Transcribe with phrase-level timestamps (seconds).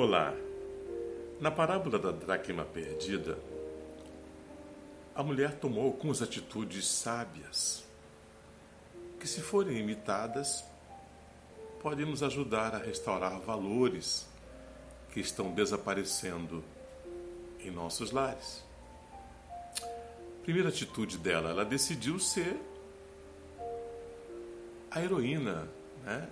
[0.00, 0.32] Olá.
[1.40, 3.36] Na parábola da dracma perdida,
[5.12, 7.82] a mulher tomou algumas atitudes sábias
[9.18, 10.64] que, se forem imitadas,
[11.82, 14.28] podem nos ajudar a restaurar valores
[15.12, 16.62] que estão desaparecendo
[17.58, 18.62] em nossos lares.
[20.44, 22.56] Primeira atitude dela, ela decidiu ser
[24.92, 25.68] a heroína,
[26.04, 26.28] né?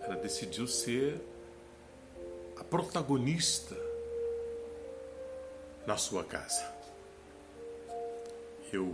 [0.00, 1.20] Ela decidiu ser
[2.56, 3.76] a protagonista
[5.86, 6.72] na sua casa.
[8.72, 8.92] Eu,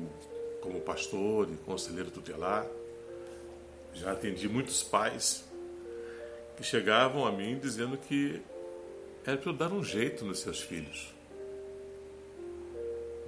[0.61, 2.67] como pastor e conselheiro tutelar,
[3.95, 5.45] já atendi muitos pais
[6.57, 8.43] que chegavam a mim dizendo que
[9.25, 11.15] era para eu dar um jeito nos seus filhos.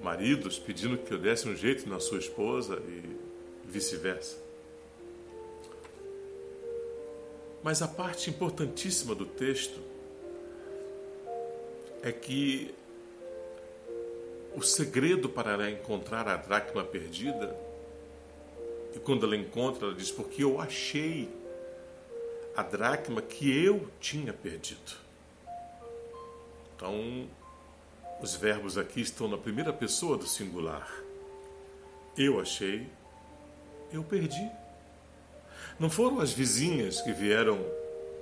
[0.02, 3.16] Maridos pedindo que eu desse um jeito na sua esposa e
[3.64, 4.36] vice-versa.
[7.62, 9.91] Mas a parte importantíssima do texto
[12.02, 12.74] é que
[14.54, 17.56] o segredo para ela encontrar a dracma perdida,
[18.94, 21.28] e quando ela encontra, ela diz: Porque eu achei
[22.54, 25.00] a dracma que eu tinha perdido.
[26.76, 27.26] Então,
[28.20, 30.90] os verbos aqui estão na primeira pessoa do singular.
[32.18, 32.86] Eu achei,
[33.90, 34.50] eu perdi.
[35.78, 37.58] Não foram as vizinhas que vieram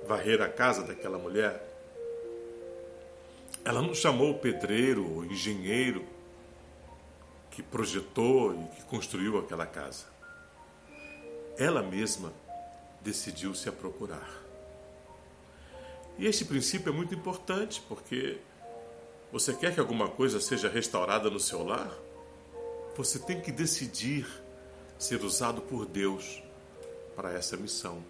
[0.07, 1.70] varrer a casa daquela mulher
[3.63, 6.05] ela não chamou o pedreiro, o engenheiro
[7.51, 10.05] que projetou e que construiu aquela casa.
[11.57, 12.33] Ela mesma
[13.01, 14.41] decidiu-se a procurar.
[16.17, 18.37] E esse princípio é muito importante porque
[19.31, 21.91] você quer que alguma coisa seja restaurada no seu lar?
[22.95, 24.27] Você tem que decidir
[24.97, 26.43] ser usado por Deus
[27.15, 28.03] para essa missão.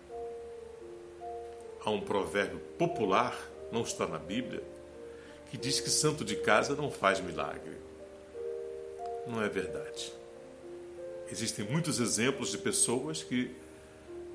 [1.84, 3.38] Há um provérbio popular,
[3.72, 4.64] não está na Bíblia,
[5.52, 7.76] que diz que santo de casa não faz milagre.
[9.28, 10.14] Não é verdade.
[11.30, 13.54] Existem muitos exemplos de pessoas que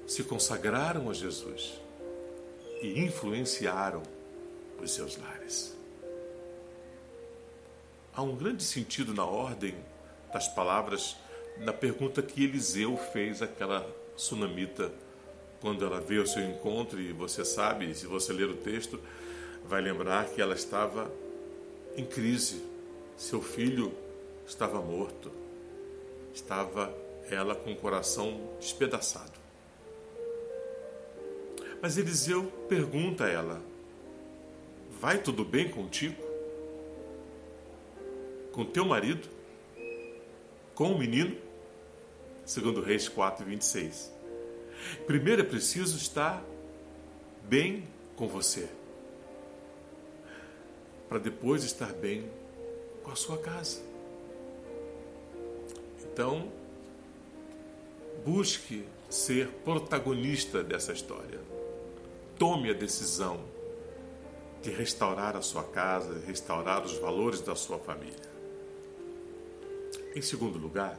[0.07, 1.81] se consagraram a Jesus
[2.83, 4.03] e influenciaram
[4.81, 5.75] os seus lares.
[8.15, 9.75] Há um grande sentido na ordem
[10.33, 11.17] das palavras
[11.59, 14.93] na pergunta que Eliseu fez àquela sunamita
[15.63, 19.01] quando ela veio ao seu encontro, e você sabe, se você ler o texto,
[19.69, 21.11] vai lembrar que ela estava
[21.97, 22.63] em crise.
[23.17, 23.93] Seu filho
[24.47, 25.33] estava morto.
[26.33, 26.95] Estava
[27.31, 29.33] ela com o coração despedaçado.
[31.83, 33.63] Mas Eliseu pergunta a ela:
[35.01, 36.23] Vai tudo bem contigo?
[38.53, 39.29] Com teu marido?
[40.75, 41.37] Com o menino?
[42.45, 44.13] Segundo Reis 4, 26.
[45.07, 46.45] Primeiro é preciso estar
[47.49, 48.69] bem com você
[51.09, 52.31] para depois estar bem
[53.03, 53.81] com a sua casa.
[56.03, 56.51] Então,
[58.25, 61.41] busque ser protagonista dessa história.
[62.39, 63.41] Tome a decisão
[64.63, 68.37] de restaurar a sua casa, restaurar os valores da sua família.
[70.15, 70.99] Em segundo lugar,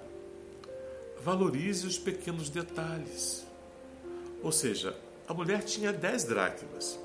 [1.19, 3.46] valorize os pequenos detalhes.
[4.41, 4.97] Ou seja,
[5.28, 6.97] a mulher tinha dez dracmas,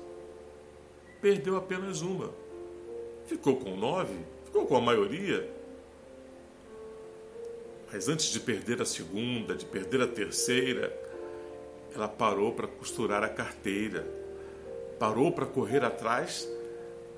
[1.21, 2.42] perdeu apenas uma
[3.33, 4.13] Ficou com nove,
[4.45, 5.49] ficou com a maioria.
[7.91, 10.95] Mas antes de perder a segunda, de perder a terceira,
[11.95, 14.05] ela parou para costurar a carteira,
[14.99, 16.47] parou para correr atrás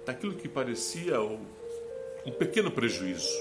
[0.06, 3.38] daquilo que parecia um pequeno prejuízo.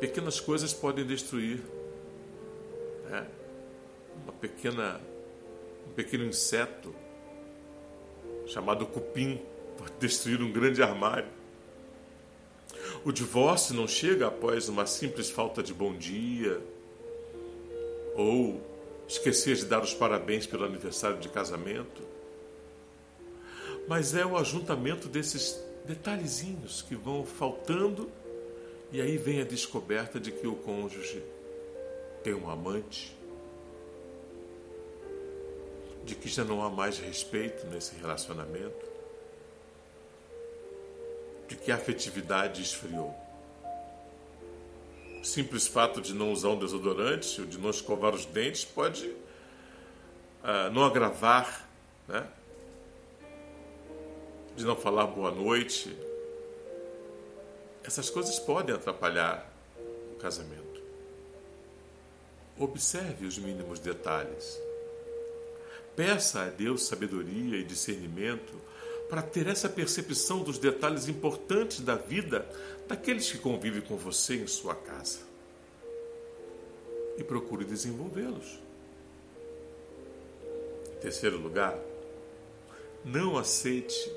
[0.00, 1.60] Pequenas coisas podem destruir.
[3.04, 3.26] Né?
[4.24, 4.98] Uma pequena,
[5.86, 6.94] um pequeno inseto
[8.46, 9.42] chamado cupim
[9.98, 11.28] destruir um grande armário.
[13.04, 16.60] O divórcio não chega após uma simples falta de bom dia
[18.14, 18.60] ou
[19.06, 22.02] esquecer de dar os parabéns pelo aniversário de casamento.
[23.86, 28.10] Mas é o ajuntamento desses detalhezinhos que vão faltando
[28.90, 31.22] e aí vem a descoberta de que o cônjuge
[32.22, 33.16] tem um amante,
[36.04, 38.95] de que já não há mais respeito nesse relacionamento
[41.48, 43.14] de que a afetividade esfriou.
[45.20, 49.06] O simples fato de não usar um desodorante ou de não escovar os dentes pode
[49.06, 51.68] uh, não agravar,
[52.06, 52.26] né?
[54.56, 55.96] de não falar boa noite.
[57.84, 59.52] Essas coisas podem atrapalhar
[60.12, 60.82] o casamento.
[62.58, 64.58] Observe os mínimos detalhes.
[65.94, 68.54] Peça a Deus sabedoria e discernimento
[69.08, 72.46] para ter essa percepção dos detalhes importantes da vida
[72.88, 75.20] daqueles que convivem com você em sua casa.
[77.18, 78.58] E procure desenvolvê-los.
[80.96, 81.78] Em terceiro lugar,
[83.04, 84.12] não aceite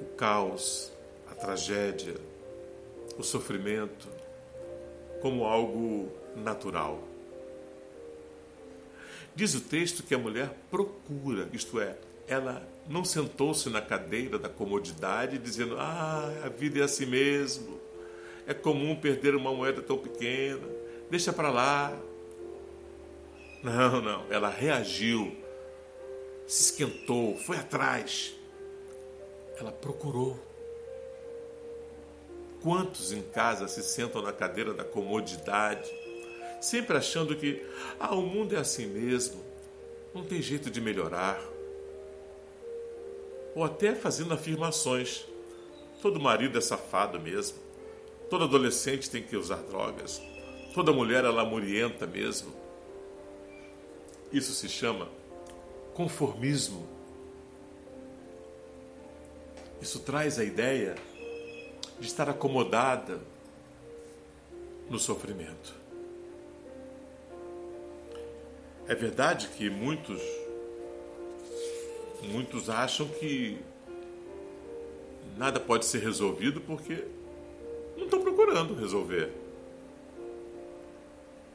[0.00, 0.92] o caos,
[1.30, 2.14] a tragédia,
[3.16, 4.08] o sofrimento
[5.20, 7.02] como algo natural.
[9.34, 11.96] Diz o texto que a mulher procura, isto é,
[12.28, 17.80] ela não sentou-se na cadeira da comodidade dizendo: Ah, a vida é assim mesmo.
[18.46, 20.66] É comum perder uma moeda tão pequena.
[21.10, 21.98] Deixa para lá.
[23.62, 24.24] Não, não.
[24.30, 25.36] Ela reagiu,
[26.46, 28.34] se esquentou, foi atrás.
[29.58, 30.38] Ela procurou.
[32.62, 35.90] Quantos em casa se sentam na cadeira da comodidade,
[36.60, 37.64] sempre achando que
[38.00, 39.44] ah, o mundo é assim mesmo,
[40.12, 41.40] não tem jeito de melhorar?
[43.58, 45.26] Ou até fazendo afirmações:
[46.00, 47.58] todo marido é safado mesmo,
[48.30, 50.22] todo adolescente tem que usar drogas,
[50.72, 52.54] toda mulher é lamurienta mesmo.
[54.32, 55.08] Isso se chama
[55.92, 56.86] conformismo.
[59.82, 60.94] Isso traz a ideia
[61.98, 63.20] de estar acomodada
[64.88, 65.74] no sofrimento.
[68.86, 70.22] É verdade que muitos
[72.26, 73.58] muitos acham que
[75.36, 77.04] nada pode ser resolvido porque
[77.96, 79.32] não estão procurando resolver.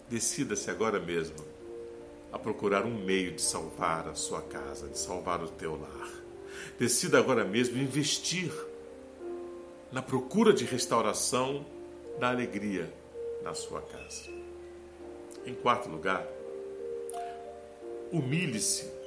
[0.10, 1.38] Decida-se agora mesmo
[2.32, 6.10] a procurar um meio de salvar a sua casa, de salvar o teu lar.
[6.80, 8.52] Decida agora mesmo investir
[9.92, 11.66] na procura de restauração
[12.20, 12.92] da alegria
[13.44, 14.32] na sua casa.
[15.46, 16.26] Em quarto lugar,
[18.12, 19.03] humilhe-se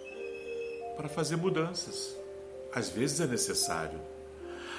[0.97, 2.17] para fazer mudanças.
[2.73, 4.01] Às vezes é necessário.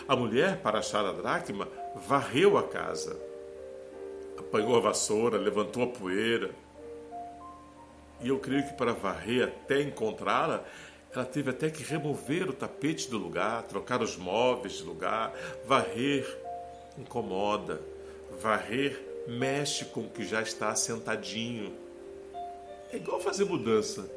[0.07, 3.17] A mulher, para achar a dracma, varreu a casa,
[4.37, 6.51] apanhou a vassoura, levantou a poeira.
[8.21, 10.63] E eu creio que para varrer até encontrá-la,
[11.13, 15.33] ela teve até que remover o tapete do lugar, trocar os móveis de lugar,
[15.65, 16.25] varrer
[16.97, 17.81] incomoda,
[18.41, 21.73] varrer mexe com o que já está sentadinho.
[22.91, 24.16] É igual fazer mudança.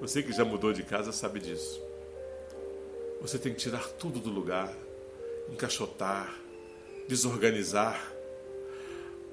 [0.00, 1.80] Você que já mudou de casa sabe disso.
[3.20, 4.72] Você tem que tirar tudo do lugar,
[5.50, 6.34] encaixotar,
[7.06, 8.00] desorganizar,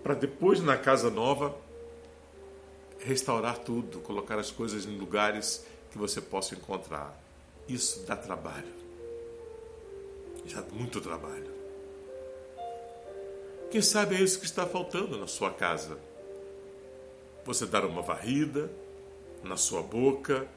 [0.04, 1.56] para depois na casa nova
[3.00, 7.18] restaurar tudo, colocar as coisas em lugares que você possa encontrar.
[7.68, 8.74] Isso dá trabalho.
[10.46, 11.56] Já muito trabalho.
[13.69, 15.98] Quem sabe é isso que está faltando na sua casa.
[17.46, 18.69] Você dar uma varrida
[19.44, 20.48] na sua boca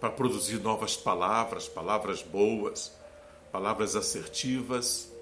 [0.00, 2.92] para produzir novas palavras, palavras boas,
[3.52, 5.12] palavras assertivas.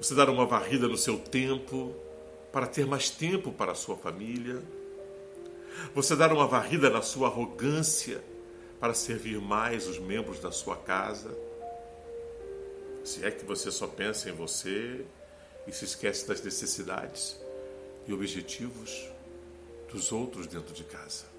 [0.00, 1.94] Você dar uma varrida no seu tempo
[2.52, 4.60] para ter mais tempo para a sua família.
[5.94, 8.22] Você dar uma varrida na sua arrogância
[8.80, 11.36] para servir mais os membros da sua casa?
[13.04, 15.04] Se é que você só pensa em você
[15.66, 17.38] e se esquece das necessidades
[18.06, 19.08] e objetivos
[19.92, 21.33] dos outros dentro de casa.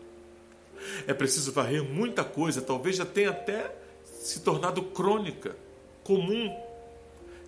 [1.07, 5.55] É preciso varrer muita coisa, talvez já tenha até se tornado crônica,
[6.03, 6.55] comum,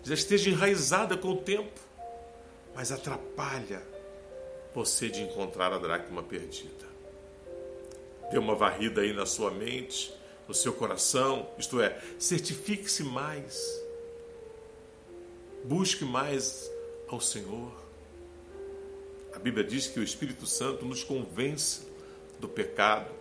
[0.03, 1.79] já esteja enraizada com o tempo,
[2.75, 3.81] mas atrapalha
[4.73, 6.85] você de encontrar a dracma perdida.
[8.29, 10.13] Dê uma varrida aí na sua mente,
[10.47, 13.81] no seu coração, isto é, certifique-se mais.
[15.63, 16.69] Busque mais
[17.07, 17.71] ao Senhor.
[19.33, 21.87] A Bíblia diz que o Espírito Santo nos convence
[22.39, 23.11] do pecado.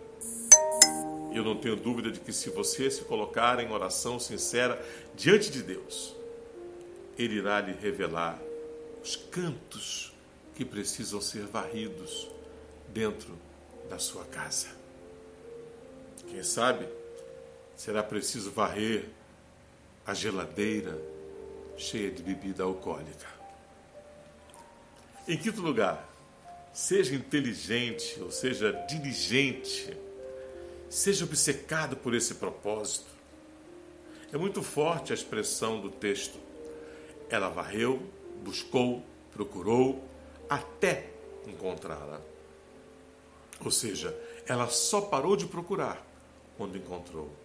[1.33, 4.83] Eu não tenho dúvida de que se você se colocar em oração sincera
[5.15, 6.15] diante de Deus,
[7.17, 8.39] Ele irá lhe revelar
[9.03, 10.13] os cantos
[10.55, 12.29] que precisam ser varridos
[12.89, 13.37] dentro
[13.89, 14.67] da sua casa.
[16.27, 16.87] Quem sabe
[17.75, 19.05] será preciso varrer
[20.05, 20.99] a geladeira
[21.77, 23.27] cheia de bebida alcoólica.
[25.27, 26.06] Em quinto lugar,
[26.77, 29.97] seja inteligente, ou seja, diligente,
[30.87, 33.07] seja obcecado por esse propósito.
[34.31, 36.37] É muito forte a expressão do texto.
[37.31, 38.07] Ela varreu,
[38.43, 39.03] buscou,
[39.33, 40.07] procurou,
[40.47, 41.09] até
[41.47, 42.21] encontrá-la.
[43.65, 44.15] Ou seja,
[44.45, 46.05] ela só parou de procurar
[46.57, 47.35] quando encontrou.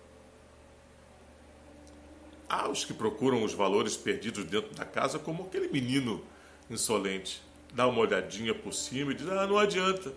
[2.46, 6.22] Há os que procuram os valores perdidos dentro da casa, como aquele menino
[6.68, 7.42] insolente.
[7.72, 10.12] Dá uma olhadinha por cima e diz: Ah, não adianta.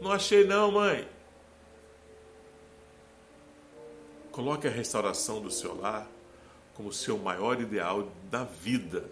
[0.00, 1.06] Não achei, não, mãe.
[4.32, 6.08] Coloque a restauração do seu lar
[6.74, 9.04] como seu maior ideal da vida.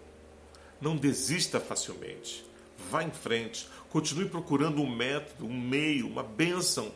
[0.81, 2.45] Não desista facilmente.
[2.89, 3.69] Vá em frente.
[3.89, 6.91] Continue procurando um método, um meio, uma bênção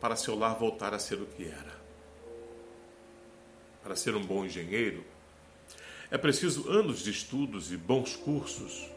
[0.00, 1.76] para seu lar voltar a ser o que era.
[3.82, 5.04] Para ser um bom engenheiro,
[6.10, 8.95] é preciso anos de estudos e bons cursos.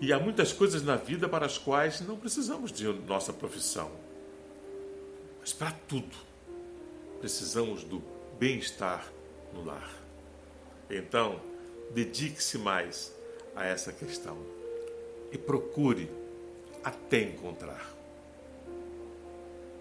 [0.00, 3.90] E há muitas coisas na vida para as quais não precisamos de nossa profissão.
[5.40, 6.16] Mas para tudo,
[7.20, 8.02] precisamos do
[8.38, 9.06] bem-estar
[9.52, 9.90] no lar.
[10.88, 11.40] Então,
[11.90, 13.14] dedique-se mais
[13.54, 14.38] a essa questão
[15.32, 16.10] e procure
[16.82, 17.94] até encontrar.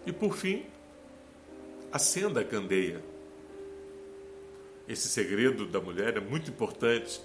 [0.05, 0.65] E por fim,
[1.91, 3.03] acenda a candeia.
[4.87, 7.21] Esse segredo da mulher é muito importante.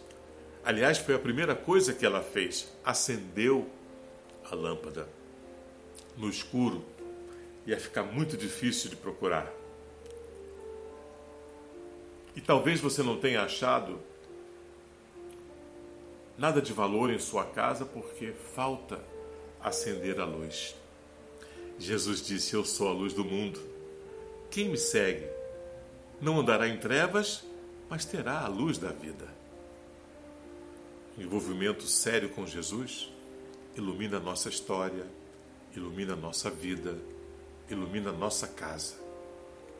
[0.64, 3.68] Aliás, foi a primeira coisa que ela fez: acendeu
[4.50, 5.06] a lâmpada.
[6.16, 6.84] No escuro,
[7.66, 9.52] ia ficar muito difícil de procurar.
[12.36, 14.00] E talvez você não tenha achado
[16.38, 19.00] nada de valor em sua casa porque falta
[19.60, 20.74] acender a luz.
[21.78, 23.60] Jesus disse: Eu sou a luz do mundo.
[24.50, 25.26] Quem me segue
[26.20, 27.44] não andará em trevas,
[27.88, 29.43] mas terá a luz da vida.
[31.18, 33.10] Envolvimento sério com Jesus
[33.76, 35.06] ilumina a nossa história,
[35.76, 36.96] ilumina a nossa vida,
[37.68, 38.94] ilumina a nossa casa.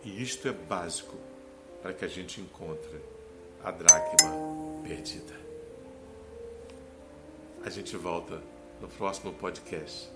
[0.05, 1.17] E isto é básico
[1.83, 3.01] para que a gente encontre
[3.63, 4.31] a dracma
[4.83, 5.35] perdida.
[7.65, 8.43] A gente volta
[8.81, 10.11] no próximo podcast,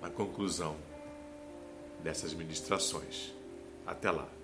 [0.00, 0.76] na conclusão
[2.02, 3.32] dessas ministrações.
[3.86, 4.37] Até lá.